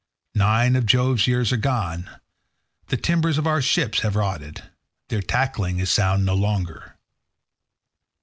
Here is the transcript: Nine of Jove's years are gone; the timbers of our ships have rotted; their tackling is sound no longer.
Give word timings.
Nine 0.33 0.75
of 0.75 0.87
Jove's 0.87 1.27
years 1.27 1.53
are 1.53 1.57
gone; 1.57 2.09
the 2.87 2.97
timbers 2.97 3.37
of 3.37 3.45
our 3.45 3.61
ships 3.61 3.99
have 3.99 4.15
rotted; 4.15 4.63
their 5.09 5.21
tackling 5.21 5.77
is 5.77 5.91
sound 5.91 6.25
no 6.25 6.33
longer. 6.33 6.97